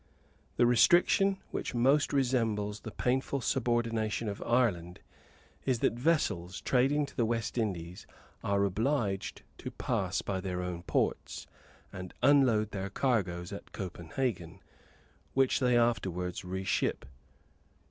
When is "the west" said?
7.15-7.55